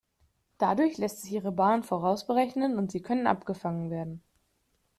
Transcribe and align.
Dadurch 0.57 0.97
lässt 0.97 1.21
sich 1.21 1.31
ihre 1.33 1.51
Bahn 1.51 1.83
vorausberechnen 1.83 2.79
und 2.79 2.89
sie 2.91 3.03
können 3.03 3.27
abgefangen 3.27 3.91
werden. 3.91 4.23